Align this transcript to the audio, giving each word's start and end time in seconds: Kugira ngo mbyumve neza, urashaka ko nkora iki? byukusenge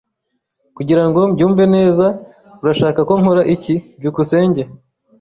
Kugira 0.75 1.03
ngo 1.07 1.19
mbyumve 1.29 1.63
neza, 1.75 2.05
urashaka 2.63 2.99
ko 3.09 3.13
nkora 3.21 3.41
iki? 3.55 3.75
byukusenge 3.99 4.61